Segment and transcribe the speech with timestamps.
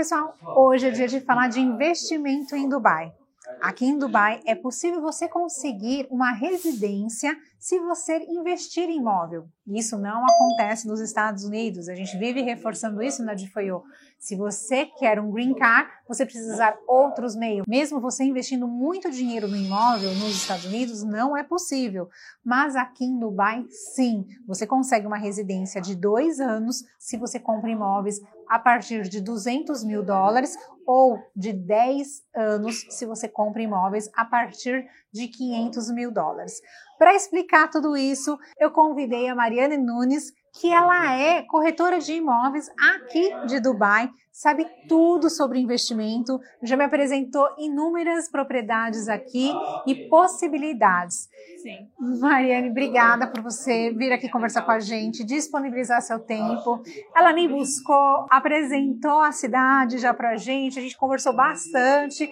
[0.00, 3.12] pessoal, hoje é dia de falar de investimento em Dubai.
[3.60, 9.46] Aqui em Dubai é possível você conseguir uma residência se você investir em imóvel.
[9.66, 11.86] Isso não acontece nos Estados Unidos.
[11.86, 13.82] A gente vive reforçando isso na DFIO.
[14.18, 17.66] Se você quer um green card, você precisa usar outros meios.
[17.68, 22.08] Mesmo você investindo muito dinheiro no imóvel nos Estados Unidos, não é possível.
[22.42, 24.24] Mas aqui em Dubai, sim.
[24.46, 28.18] Você consegue uma residência de dois anos se você compra imóveis
[28.50, 34.24] a partir de 200 mil dólares ou de 10 anos se você compra imóveis a
[34.24, 36.60] partir de 500 mil dólares.
[36.98, 42.68] Para explicar tudo isso, eu convidei a Mariane Nunes, que ela é corretora de imóveis
[42.94, 49.52] aqui de Dubai, sabe tudo sobre investimento, já me apresentou inúmeras propriedades aqui
[49.86, 51.28] e possibilidades.
[51.62, 51.88] Sim.
[52.20, 56.82] Mariane, obrigada por você vir aqui conversar com a gente, disponibilizar seu tempo.
[57.14, 62.28] Ela me buscou, apresentou a cidade já para a gente, a gente conversou bastante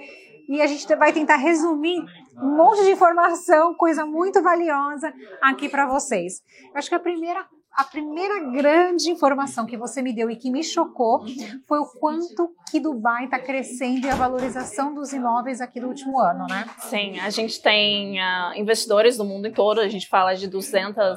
[0.48, 2.03] e a gente vai tentar resumir
[2.42, 6.42] um monte de informação, coisa muito valiosa aqui para vocês.
[6.72, 7.47] Eu acho que a primeira
[7.78, 11.24] a primeira grande informação que você me deu e que me chocou
[11.64, 16.18] foi o quanto que Dubai está crescendo e a valorização dos imóveis aqui no último
[16.18, 16.68] ano, né?
[16.78, 21.16] Sim, a gente tem uh, investidores do mundo todo, a gente fala de 200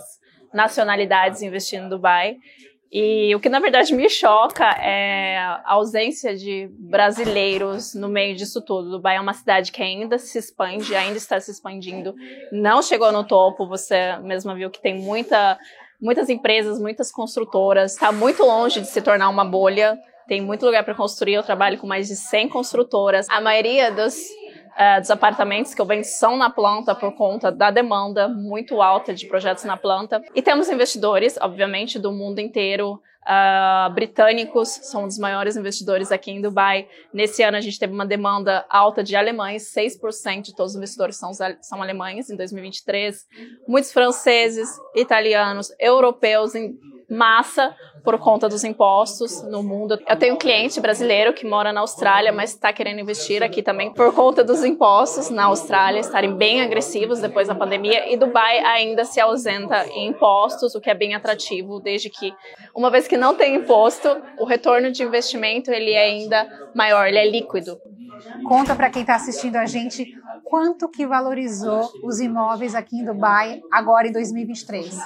[0.53, 2.38] nacionalidades investindo em Dubai.
[2.92, 8.62] E o que na verdade me choca é a ausência de brasileiros no meio disso
[8.62, 8.92] tudo.
[8.92, 12.14] Dubai é uma cidade que ainda se expande, ainda está se expandindo,
[12.52, 13.68] não chegou no topo.
[13.68, 15.58] Você mesma viu que tem muita
[16.02, 19.98] muitas empresas, muitas construtoras, está muito longe de se tornar uma bolha.
[20.28, 21.36] Tem muito lugar para construir.
[21.36, 23.28] Eu trabalho com mais de 100 construtoras.
[23.30, 27.70] A maioria dos, uh, dos apartamentos que eu vendo são na planta por conta da
[27.70, 30.22] demanda muito alta de projetos na planta.
[30.34, 33.00] E temos investidores, obviamente, do mundo inteiro.
[33.22, 36.88] Uh, britânicos são um dos maiores investidores aqui em Dubai.
[37.14, 41.18] Nesse ano a gente teve uma demanda alta de alemães, 6% de todos os investidores
[41.18, 41.31] são,
[41.62, 43.28] são alemães em 2023.
[43.68, 46.76] Muitos franceses, italianos, europeus em
[47.12, 50.00] massa por conta dos impostos no mundo.
[50.08, 53.94] Eu tenho um cliente brasileiro que mora na Austrália, mas está querendo investir aqui também
[53.94, 59.06] por conta dos impostos na Austrália estarem bem agressivos depois da pandemia e Dubai ainda
[59.06, 62.34] se ausenta em impostos, o que é bem atrativo, desde que
[62.76, 64.08] uma vez que não tem imposto,
[64.38, 67.80] o retorno de investimento ele é ainda maior, ele é líquido.
[68.48, 70.14] Conta para quem está assistindo a gente
[70.46, 74.98] quanto que valorizou os imóveis aqui em Dubai agora em 2023.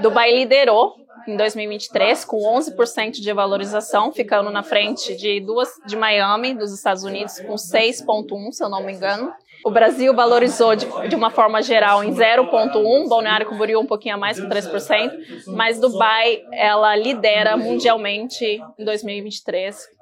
[0.00, 0.94] Dubai liderou
[1.26, 7.02] em 2023 com 11% de valorização, ficando na frente de duas de Miami, dos Estados
[7.02, 9.32] Unidos, com 6,1, se eu não me engano.
[9.64, 14.18] O Brasil valorizou de, de uma forma geral em 0,1, Balneário Camboriú um pouquinho a
[14.18, 18.44] mais, com 3%, mas Dubai, ela lidera mundialmente
[18.78, 19.93] em 2023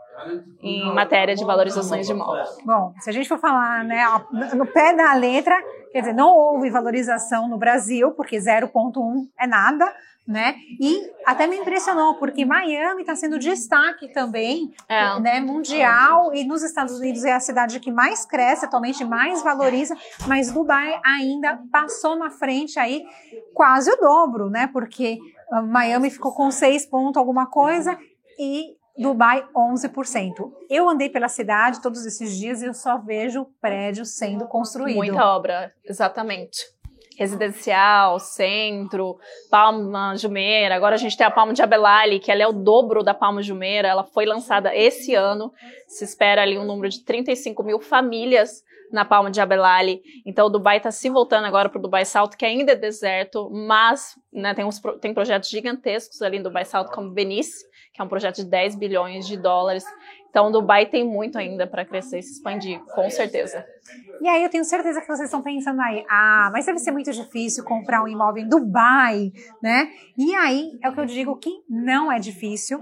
[0.62, 2.49] em matéria de valorizações de imóveis.
[2.65, 4.05] Bom, se a gente for falar né,
[4.55, 5.56] no pé da letra,
[5.93, 9.93] quer dizer, não houve valorização no Brasil, porque 0,1 é nada,
[10.27, 10.55] né?
[10.81, 15.19] E até me impressionou, porque Miami está sendo destaque também, é.
[15.21, 19.97] né, mundial, e nos Estados Unidos é a cidade que mais cresce, atualmente mais valoriza,
[20.27, 23.04] mas Dubai ainda passou na frente aí
[23.53, 24.69] quase o dobro, né?
[24.72, 25.19] Porque
[25.50, 27.99] ah, Miami ficou com 6 pontos alguma coisa
[28.39, 30.53] e Dubai 11%.
[30.69, 34.97] Eu andei pela cidade todos esses dias e eu só vejo prédios sendo construídos.
[34.97, 36.58] Muita obra, exatamente.
[37.16, 39.19] Residencial, centro,
[39.50, 40.75] Palma Jumeira.
[40.75, 43.42] Agora a gente tem a Palma de Abelali, que ela é o dobro da Palma
[43.42, 43.88] Jumeira.
[43.88, 45.53] Ela foi lançada esse ano.
[45.86, 50.03] Se espera ali um número de 35 mil famílias na Palma de Abelali.
[50.24, 53.48] Então, o Dubai está se voltando agora para o Dubai Salto, que ainda é deserto,
[53.50, 57.64] mas né, tem, uns, tem projetos gigantescos ali no Dubai Salto, como Benice,
[58.03, 59.85] é um projeto de 10 bilhões de dólares.
[60.29, 63.65] Então, Dubai tem muito ainda para crescer e se expandir, com certeza.
[64.21, 67.11] E aí, eu tenho certeza que vocês estão pensando aí, ah, mas deve ser muito
[67.11, 69.33] difícil comprar um imóvel em Dubai,
[69.63, 69.91] né?
[70.17, 72.81] E aí, é o que eu digo que não é difícil.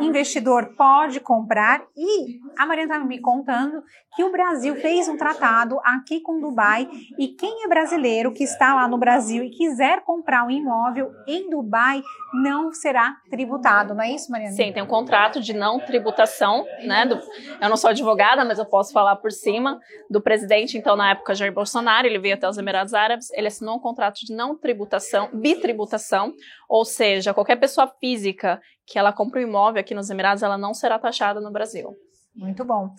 [0.00, 3.82] Investidor pode comprar e a Mariana estava me contando
[4.14, 6.88] que o Brasil fez um tratado aqui com Dubai
[7.18, 11.48] e quem é brasileiro que está lá no Brasil e quiser comprar um imóvel em
[11.48, 12.02] Dubai
[12.32, 14.54] não será tributado, não é isso, Mariana?
[14.54, 17.08] Sim, tem um contrato de não tributação, né?
[17.60, 21.34] Eu não sou advogada, mas eu posso falar por cima do presidente, então na época
[21.34, 25.30] Jair Bolsonaro, ele veio até os Emirados Árabes, ele assinou um contrato de não tributação,
[25.32, 26.34] bitributação,
[26.68, 30.74] ou seja, qualquer pessoa física que ela compra um imóvel aqui nos Emirados, ela não
[30.74, 31.94] será taxada no Brasil.
[32.34, 32.90] Muito bom.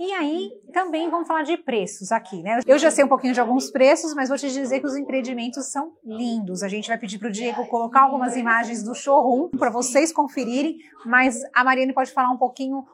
[0.00, 2.60] E aí, também vamos falar de preços aqui, né?
[2.64, 5.72] Eu já sei um pouquinho de alguns preços, mas vou te dizer que os empreendimentos
[5.72, 6.62] são lindos.
[6.62, 10.76] A gente vai pedir para o Diego colocar algumas imagens do showroom para vocês conferirem,
[11.04, 12.84] mas a Mariane pode falar um pouquinho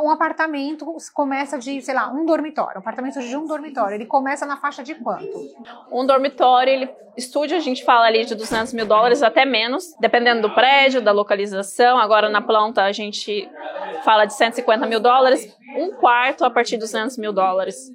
[0.00, 4.46] um apartamento começa de, sei lá, um dormitório, um apartamento de um dormitório, ele começa
[4.46, 5.26] na faixa de quanto?
[5.90, 10.42] Um dormitório, ele, estúdio, a gente fala ali de 200 mil dólares até menos, dependendo
[10.42, 11.98] do prédio, da localização.
[11.98, 13.48] Agora na planta a gente
[14.04, 17.90] fala de 150 mil dólares, um quarto a partir de 200 mil dólares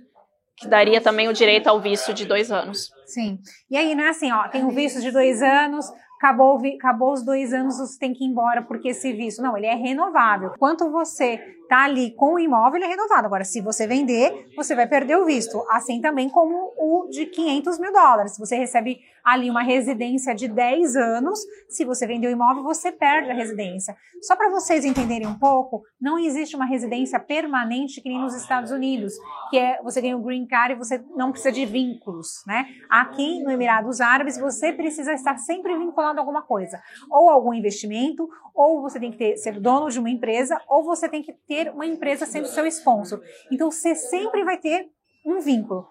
[0.57, 2.91] que daria também o direito ao visto de dois anos.
[3.05, 3.39] Sim.
[3.69, 5.85] E aí não é assim, ó, tem o visto de dois anos,
[6.17, 9.41] acabou, acabou os dois anos, você tem que ir embora porque esse visto.
[9.41, 10.53] Não, ele é renovável.
[10.57, 13.25] Quanto você tá ali com o imóvel, ele é renovado.
[13.25, 15.63] Agora, se você vender, você vai perder o visto.
[15.69, 18.33] Assim também como o de 500 mil dólares.
[18.33, 22.93] Se você recebe ali uma residência de 10 anos, se você vender o imóvel, você
[22.93, 23.93] perde a residência.
[24.21, 28.71] Só para vocês entenderem um pouco, não existe uma residência permanente que nem nos Estados
[28.71, 29.13] Unidos,
[29.49, 32.67] que é você ganha o green card e você não precisa de vínculos, né?
[32.89, 36.81] Aqui no Emirados Árabes, você precisa estar sempre vinculado a alguma coisa,
[37.11, 41.09] ou algum investimento, ou você tem que ter, ser dono de uma empresa, ou você
[41.09, 43.21] tem que ter uma empresa sendo seu sponsor.
[43.51, 44.89] Então você sempre vai ter
[45.25, 45.87] um vínculo.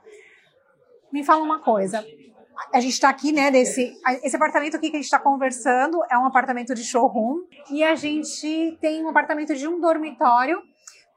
[1.13, 2.05] Me fala uma coisa.
[2.73, 3.51] A gente está aqui, né?
[3.51, 3.93] Desse,
[4.23, 7.95] esse apartamento aqui que a gente está conversando é um apartamento de showroom e a
[7.95, 10.63] gente tem um apartamento de um dormitório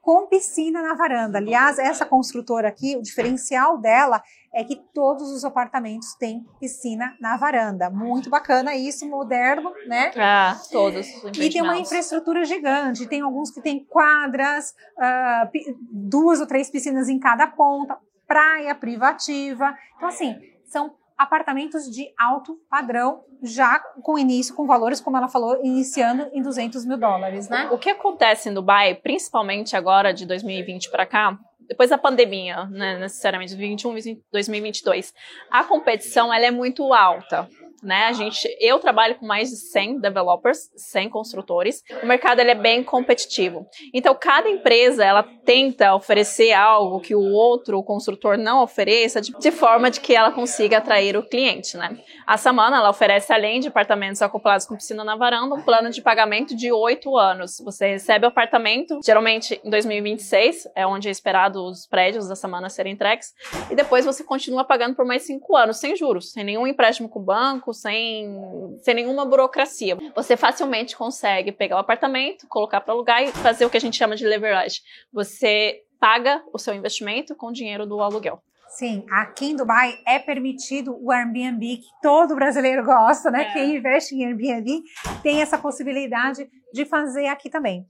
[0.02, 1.38] com piscina na varanda.
[1.38, 4.22] Aliás, essa construtora aqui, o diferencial dela
[4.54, 7.90] é que todos os apartamentos têm piscina na varanda.
[7.90, 10.12] Muito bacana isso, moderno, né?
[10.18, 11.08] Ah, todos.
[11.38, 13.08] E tem uma infraestrutura gigante.
[13.08, 15.50] Tem alguns que têm quadras, uh,
[15.92, 17.98] duas ou três piscinas em cada ponta,
[18.28, 19.76] praia privativa.
[19.98, 20.36] Então, assim,
[20.66, 26.42] são apartamentos de alto padrão, já com início, com valores, como ela falou, iniciando em
[26.42, 27.68] 200 mil dólares, né?
[27.72, 31.38] O que acontece em Dubai, principalmente agora de 2020 para cá,
[31.70, 35.14] depois da pandemia, né, necessariamente 2021, 2022,
[35.52, 37.48] a competição ela é muito alta
[37.82, 38.06] né?
[38.06, 41.84] A gente, eu trabalho com mais de 100 developers, 100 construtores.
[42.02, 43.66] O mercado ele é bem competitivo.
[43.94, 49.52] Então, cada empresa ela tenta oferecer algo que o outro construtor não ofereça, de, de
[49.52, 51.98] forma de que ela consiga atrair o cliente, né?
[52.26, 56.02] A Samana ela oferece além de apartamentos acoplados com piscina na varanda, um plano de
[56.02, 57.60] pagamento de 8 anos.
[57.64, 62.70] Você recebe o apartamento, geralmente em 2026, é onde é esperado os prédios da Samana
[62.70, 63.34] serem entregues,
[63.72, 67.20] e depois você continua pagando por mais 5 anos, sem juros, sem nenhum empréstimo com
[67.20, 69.98] o banco, banco, sem, sem nenhuma burocracia.
[70.16, 73.98] Você facilmente consegue pegar o apartamento, colocar para alugar e fazer o que a gente
[73.98, 74.82] chama de leverage.
[75.14, 78.42] Você paga o seu investimento com o dinheiro do aluguel.
[78.70, 83.42] Sim, aqui em Dubai é permitido o Airbnb, que todo brasileiro gosta, né?
[83.42, 83.54] É.
[83.54, 84.84] Quem investe em Airbnb
[85.24, 87.86] tem essa possibilidade de fazer aqui também.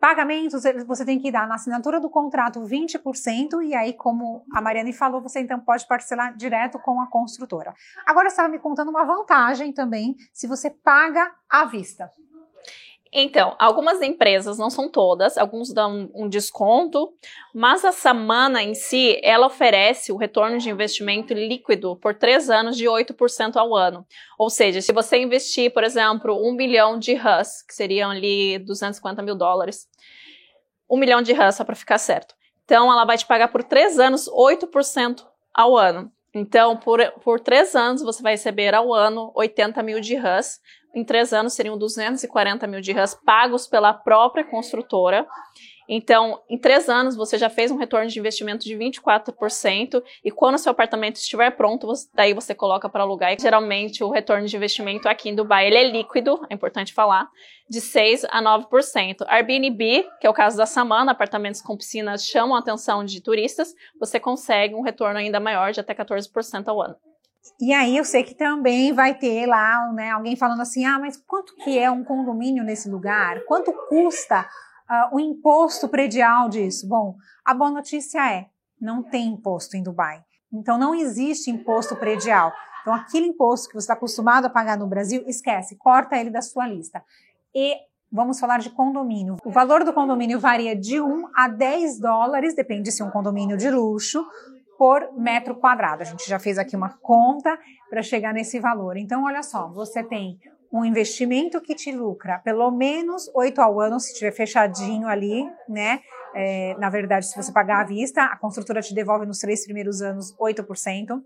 [0.00, 4.92] Pagamentos, você tem que dar na assinatura do contrato 20%, e aí, como a Mariane
[4.92, 7.74] falou, você então pode parcelar direto com a construtora.
[8.06, 12.10] Agora, você estava me contando uma vantagem também, se você paga à vista.
[13.12, 17.12] Então, algumas empresas, não são todas, alguns dão um desconto,
[17.54, 22.76] mas a Samana em si, ela oferece o retorno de investimento líquido por três anos
[22.76, 24.06] de 8% ao ano.
[24.38, 29.22] Ou seja, se você investir, por exemplo, um milhão de RUS, que seriam ali 250
[29.22, 29.88] mil dólares,
[30.90, 32.34] um milhão de RUS só para ficar certo.
[32.64, 35.24] Então, ela vai te pagar por três anos 8%
[35.54, 36.12] ao ano.
[36.34, 40.60] Então, por, por três anos, você vai receber ao ano 80 mil de RUS,
[40.94, 45.26] em três anos seriam 240 mil dirhams pagos pela própria construtora.
[45.88, 50.58] Então, em três anos, você já fez um retorno de investimento de 24%, e quando
[50.58, 53.32] seu apartamento estiver pronto, você, daí você coloca para alugar.
[53.32, 57.26] E, geralmente, o retorno de investimento aqui em Dubai ele é líquido, é importante falar,
[57.70, 59.24] de 6% a 9%.
[59.26, 63.74] Airbnb, que é o caso da Samana, apartamentos com piscinas chamam a atenção de turistas,
[63.98, 66.96] você consegue um retorno ainda maior, de até 14% ao ano.
[67.60, 71.16] E aí eu sei que também vai ter lá né, alguém falando assim, ah, mas
[71.16, 73.44] quanto que é um condomínio nesse lugar?
[73.46, 76.88] Quanto custa uh, o imposto predial disso?
[76.88, 78.46] Bom, a boa notícia é,
[78.80, 80.22] não tem imposto em Dubai.
[80.52, 82.52] Então não existe imposto predial.
[82.82, 86.40] Então aquele imposto que você está acostumado a pagar no Brasil, esquece, corta ele da
[86.40, 87.02] sua lista.
[87.54, 87.76] E
[88.10, 89.36] Vamos falar de condomínio.
[89.44, 93.54] O valor do condomínio varia de 1 a 10 dólares, depende se é um condomínio
[93.58, 94.26] de luxo,
[94.78, 96.02] por metro quadrado.
[96.02, 97.58] A gente já fez aqui uma conta
[97.90, 98.96] para chegar nesse valor.
[98.96, 100.38] Então, olha só, você tem
[100.72, 106.00] um investimento que te lucra pelo menos 8 ao ano, se tiver fechadinho ali, né?
[106.34, 110.00] É, na verdade, se você pagar à vista, a construtora te devolve nos três primeiros
[110.00, 111.20] anos 8%.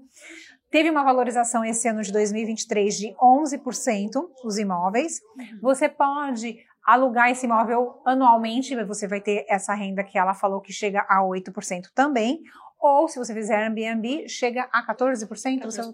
[0.70, 4.10] Teve uma valorização esse ano de 2023 de 11%
[4.44, 5.20] os imóveis.
[5.60, 10.72] Você pode alugar esse imóvel anualmente, você vai ter essa renda que ela falou que
[10.72, 12.40] chega a 8% também,
[12.82, 15.92] ou se você fizer Airbnb, chega a 14%, 14%.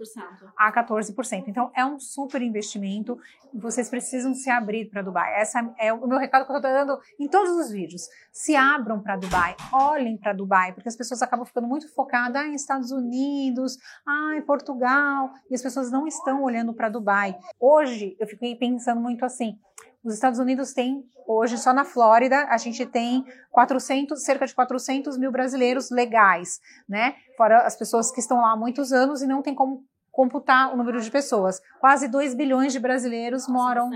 [0.57, 1.45] a 14%.
[1.47, 3.19] Então é um super investimento.
[3.53, 5.39] Vocês precisam se abrir para Dubai.
[5.39, 8.09] Essa é o meu recado que eu estou dando em todos os vídeos.
[8.33, 12.47] Se abram para Dubai, olhem para Dubai, porque as pessoas acabam ficando muito focadas ah,
[12.47, 13.77] em Estados Unidos,
[14.07, 17.37] ah, em Portugal, e as pessoas não estão olhando para Dubai.
[17.61, 19.59] Hoje eu fiquei pensando muito assim.
[20.05, 25.19] Os Estados Unidos têm, hoje, só na Flórida, a gente tem 400, cerca de 400
[25.19, 27.17] mil brasileiros legais, né?
[27.37, 30.77] Fora as pessoas que estão lá há muitos anos e não tem como computar o
[30.77, 31.61] número de pessoas.
[31.81, 33.91] Quase 2 bilhões de brasileiros moram.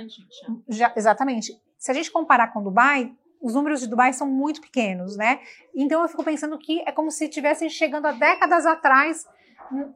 [0.68, 1.52] Já, exatamente.
[1.78, 5.40] Se a gente comparar com Dubai, os números de Dubai são muito pequenos, né?
[5.74, 9.26] Então eu fico pensando que é como se estivessem chegando há décadas atrás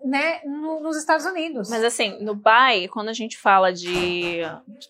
[0.04, 1.68] né, no, nos Estados Unidos.
[1.68, 4.40] Mas assim, no Dubai, quando a gente fala de,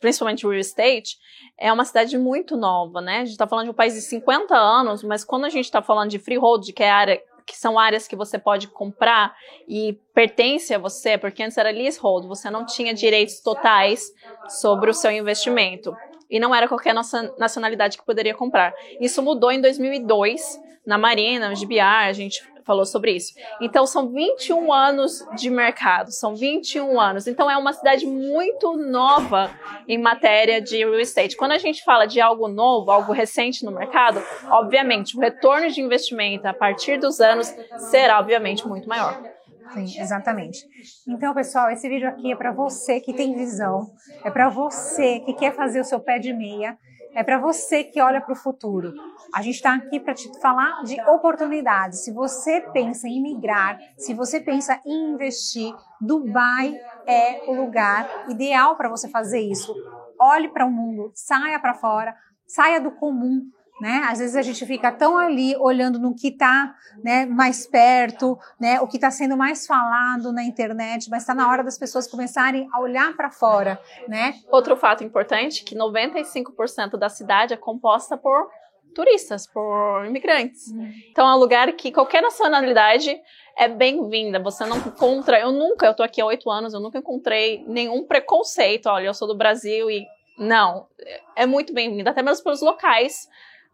[0.01, 1.17] principalmente real estate,
[1.59, 3.19] é uma cidade muito nova, né?
[3.19, 5.83] A gente está falando de um país de 50 anos, mas quando a gente está
[5.83, 9.33] falando de freehold, que é área que são áreas que você pode comprar
[9.69, 14.13] e pertence a você, porque antes era leasehold, você não tinha direitos totais
[14.49, 15.97] sobre o seu investimento.
[16.31, 18.75] E não era qualquer nossa nacionalidade que poderia comprar.
[19.01, 23.33] Isso mudou em 2002, na Marina, no GBR, a gente falou sobre isso.
[23.61, 27.29] Então, são 21 anos de mercado, são 21 anos.
[27.29, 29.51] Então, é uma cidade muito nova
[29.87, 31.37] em matéria de real estate.
[31.37, 35.81] Quando a gente fala de algo novo, algo recente no mercado, obviamente, o retorno de
[35.81, 37.55] investimento a partir dos anos
[37.91, 39.36] será, obviamente, muito maior.
[39.69, 40.65] Sim, exatamente.
[41.07, 43.91] Então, pessoal, esse vídeo aqui é para você que tem visão,
[44.25, 46.79] é para você que quer fazer o seu pé de meia
[47.15, 48.95] é para você que olha para o futuro.
[49.33, 52.05] A gente está aqui para te falar de oportunidades.
[52.05, 58.77] Se você pensa em migrar, se você pensa em investir, Dubai é o lugar ideal
[58.77, 59.79] para você fazer isso.
[60.21, 62.15] Olhe para o mundo, saia para fora,
[62.47, 63.43] saia do comum,
[63.81, 64.03] né?
[64.09, 68.81] Às vezes a gente fica tão ali olhando no que está né, mais perto, né,
[68.81, 72.69] o que está sendo mais falado na internet, mas está na hora das pessoas começarem
[72.73, 73.79] a olhar para fora,
[74.09, 74.35] né?
[74.51, 78.49] Outro fato importante que 95% da cidade é composta por
[78.95, 80.69] turistas, por imigrantes.
[80.69, 80.91] Uhum.
[81.11, 83.15] Então é um lugar que qualquer nacionalidade
[83.59, 84.39] é bem-vinda.
[84.39, 88.05] Você não encontra, eu nunca, eu tô aqui há oito anos, eu nunca encontrei nenhum
[88.05, 88.87] preconceito.
[88.87, 90.07] Olha, eu sou do Brasil e
[90.39, 90.87] não,
[91.35, 93.29] é muito bem-vinda, até mesmo pelos locais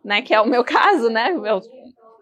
[0.05, 0.23] né?
[0.23, 1.33] Que é o meu caso, né?
[1.33, 1.61] Eu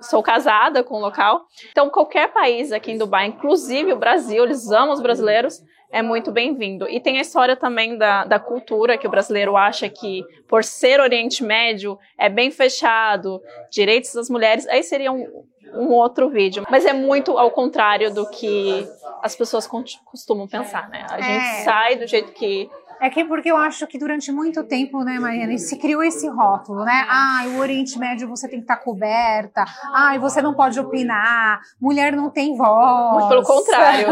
[0.01, 1.45] sou casada com o local.
[1.71, 5.61] Então, qualquer país aqui em Dubai, inclusive o Brasil, eles amam os brasileiros,
[5.93, 6.89] é muito bem-vindo.
[6.89, 11.01] E tem a história também da, da cultura, que o brasileiro acha que, por ser
[11.01, 15.45] Oriente Médio, é bem fechado, direitos das mulheres, aí seria um,
[15.75, 16.65] um outro vídeo.
[16.71, 18.87] Mas é muito ao contrário do que
[19.23, 21.07] as pessoas costumam pensar, né?
[21.11, 21.65] A gente é.
[21.65, 25.57] sai do jeito que é que porque eu acho que durante muito tempo, né, Mariana,
[25.59, 27.07] se criou esse rótulo, né?
[27.09, 29.65] Ah, o Oriente Médio você tem que estar tá coberta.
[29.95, 31.61] Ah, você não pode opinar.
[31.81, 33.13] Mulher não tem voz.
[33.15, 34.09] Muito pelo contrário.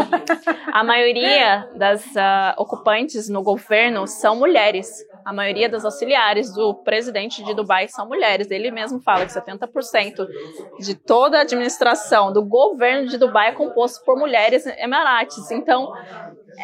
[0.73, 4.89] A maioria das uh, ocupantes no governo são mulheres.
[5.23, 8.49] A maioria das auxiliares do presidente de Dubai são mulheres.
[8.49, 10.27] Ele mesmo fala que 70%
[10.79, 15.51] de toda a administração do governo de Dubai é composto por mulheres emirates.
[15.51, 15.93] Então,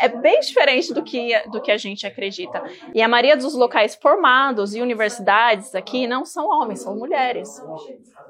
[0.01, 2.63] é bem diferente do que, do que a gente acredita.
[2.93, 7.61] E a maioria dos locais formados e universidades aqui não são homens, são mulheres.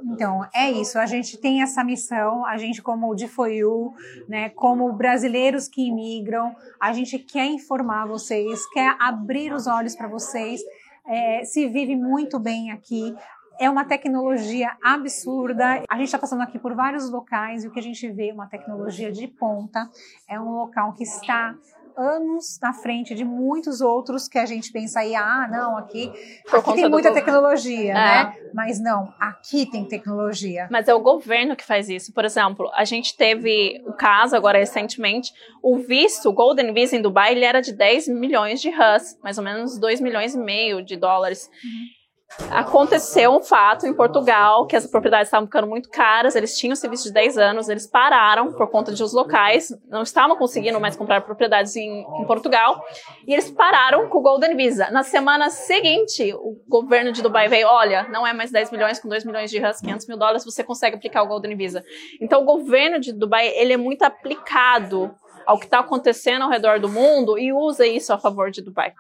[0.04, 1.00] Então, é isso.
[1.00, 3.94] A gente tem essa missão, a gente, como o DFOIU,
[4.28, 10.08] né, como brasileiros que imigram, a gente quer informar vocês, quer abrir os olhos para
[10.08, 10.62] vocês.
[11.08, 13.16] É, se vive muito bem aqui.
[13.60, 15.84] É uma tecnologia absurda.
[15.90, 18.34] A gente está passando aqui por vários locais e o que a gente vê é
[18.34, 19.90] uma tecnologia de ponta.
[20.28, 21.56] É um local que está
[21.98, 26.12] anos na frente de muitos outros que a gente pensa aí, ah, não, aqui,
[26.52, 27.94] aqui tem muita tecnologia, é.
[27.94, 28.38] né?
[28.54, 30.68] Mas não, aqui tem tecnologia.
[30.70, 32.14] Mas é o governo que faz isso.
[32.14, 35.34] Por exemplo, a gente teve o caso agora recentemente,
[35.64, 39.38] o visto, o Golden Visa em Dubai, ele era de 10 milhões de RUS, mais
[39.38, 41.50] ou menos 2 milhões e meio de dólares.
[41.64, 42.05] Uhum
[42.50, 47.06] aconteceu um fato em Portugal que as propriedades estavam ficando muito caras, eles tinham serviço
[47.06, 51.22] de 10 anos, eles pararam por conta de os locais, não estavam conseguindo mais comprar
[51.22, 52.84] propriedades em, em, Portugal,
[53.28, 54.90] e eles pararam com o Golden Visa.
[54.92, 59.08] Na semana seguinte, o governo de Dubai veio, olha, não é mais 10 milhões, com
[59.08, 61.84] 2 milhões de RAS, 500 mil dólares, você consegue aplicar o Golden Visa.
[62.20, 65.14] Então, o governo de Dubai, ele é muito aplicado
[65.46, 68.94] ao que está acontecendo ao redor do mundo e usa isso a favor de Dubai.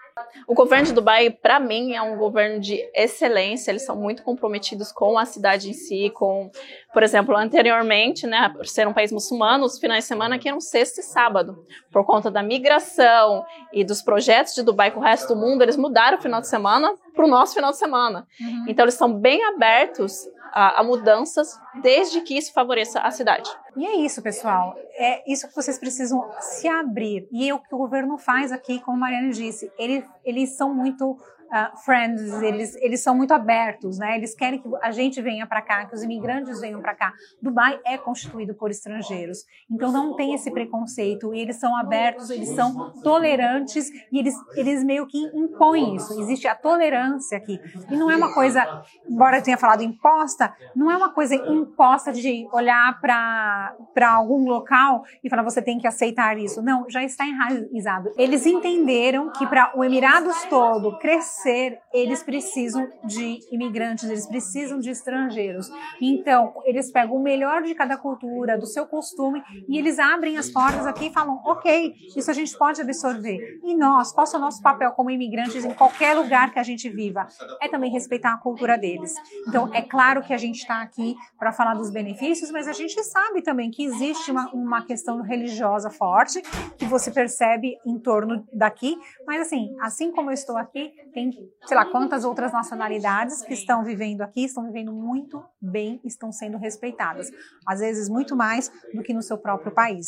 [0.47, 3.69] O governo de Dubai, para mim, é um governo de excelência.
[3.69, 6.49] Eles são muito comprometidos com a cidade em si, com,
[6.93, 10.61] por exemplo, anteriormente, né, por ser um país muçulmano, os finais de semana aqui eram
[10.61, 11.65] sexta e sábado.
[11.91, 15.75] Por conta da migração e dos projetos de Dubai com o resto do mundo, eles
[15.75, 18.25] mudaram o final de semana para o nosso final de semana.
[18.39, 18.65] Uhum.
[18.69, 23.49] Então, eles estão bem abertos a, a, mudanças, desde que isso favoreça a cidade.
[23.75, 24.73] E é isso, pessoal.
[24.97, 27.27] É isso que vocês precisam se abrir.
[27.29, 29.69] E é o que o governo faz aqui, como a Mariana disse.
[29.77, 34.17] Eles, eles são muito uh, friends, eles, eles são muito abertos, né?
[34.17, 37.13] Eles querem que a gente venha para cá, que os imigrantes venham para cá.
[37.41, 41.33] Dubai é constituído por estrangeiros, então não tem esse preconceito.
[41.33, 46.19] E eles são abertos, eles são tolerantes e eles, eles meio que impõem isso.
[46.21, 47.59] Existe a tolerância aqui.
[47.89, 52.11] E não é uma coisa, embora eu tenha falado imposta, não é uma coisa imposta
[52.11, 56.61] de olhar para algum local e falar você tem que aceitar isso.
[56.61, 58.11] Não, já está enraizado.
[58.17, 64.79] Eles entenderam que para o Emirados todo crescer, crescer, eles precisam de imigrantes, eles precisam
[64.79, 65.69] de estrangeiros.
[66.01, 70.49] Então, eles pegam o melhor de cada cultura, do seu costume, e eles abrem as
[70.49, 73.59] portas aqui e falam: ok, isso a gente pode absorver.
[73.63, 76.89] E nós, qual é o nosso papel como imigrantes em qualquer lugar que a gente
[76.89, 77.27] viva?
[77.61, 79.13] É também respeitar a cultura deles.
[79.47, 83.01] Então, é claro que a gente está aqui para falar dos benefícios, mas a gente
[83.03, 86.41] sabe também que existe uma, uma questão religiosa forte,
[86.77, 91.51] que você percebe em torno daqui, mas assim, assim como eu estou aqui, tem tem,
[91.65, 96.57] sei lá, quantas outras nacionalidades que estão vivendo aqui, estão vivendo muito bem, estão sendo
[96.57, 97.31] respeitadas.
[97.65, 100.07] Às vezes, muito mais do que no seu próprio país.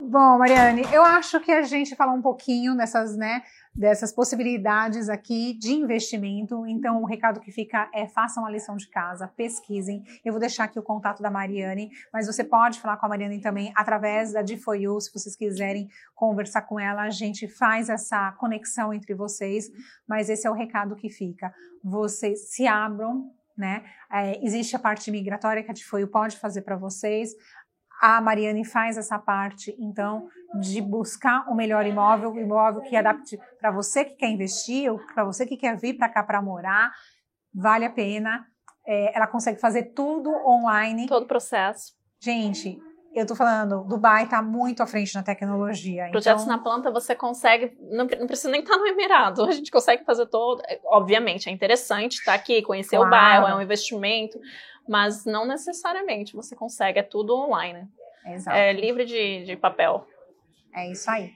[0.00, 3.42] Bom, Mariane, eu acho que a gente falou um pouquinho dessas, né,
[3.78, 6.66] dessas possibilidades aqui de investimento.
[6.66, 10.02] Então, o recado que fica é façam a lição de casa, pesquisem.
[10.24, 13.40] Eu vou deixar aqui o contato da Mariane, mas você pode falar com a Mariane
[13.40, 17.02] também através da D4U, se vocês quiserem conversar com ela.
[17.02, 19.70] A gente faz essa conexão entre vocês,
[20.08, 21.54] mas esse é o recado que fica.
[21.84, 23.84] Vocês se abram, né?
[24.10, 27.30] É, existe a parte migratória que a D4U pode fazer para vocês.
[28.00, 30.28] A Mariane faz essa parte, então,
[30.60, 34.98] de buscar o melhor imóvel, o imóvel que adapte para você que quer investir, ou
[34.98, 36.92] para você que quer vir para cá para morar,
[37.52, 38.46] vale a pena.
[38.86, 41.06] É, ela consegue fazer tudo online.
[41.06, 41.92] Todo o processo.
[42.20, 42.80] Gente,
[43.14, 46.08] eu tô falando, Dubai está muito à frente na tecnologia.
[46.10, 46.56] Projetos então...
[46.56, 50.04] na planta você consegue, não, não, precisa nem estar tá no Emirado, a gente consegue
[50.04, 50.62] fazer todo.
[50.66, 53.08] É, obviamente, é interessante estar tá aqui, conhecer claro.
[53.08, 54.38] o bairro, é um investimento,
[54.88, 57.88] mas não necessariamente você consegue, é tudo online.
[58.26, 58.56] Exato.
[58.56, 60.06] É livre de, de papel.
[60.74, 61.32] É isso aí.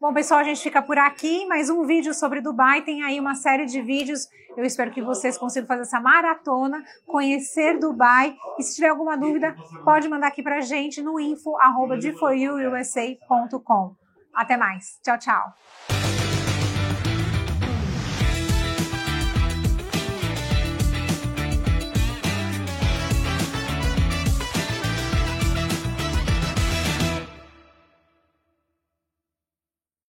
[0.00, 1.46] Bom, pessoal, a gente fica por aqui.
[1.46, 2.82] Mais um vídeo sobre Dubai.
[2.82, 4.26] Tem aí uma série de vídeos.
[4.56, 8.36] Eu espero que vocês consigam fazer essa maratona, conhecer Dubai.
[8.58, 11.96] E se tiver alguma dúvida, pode mandar aqui pra gente no info arroba
[14.34, 14.98] Até mais.
[15.02, 16.11] Tchau, tchau.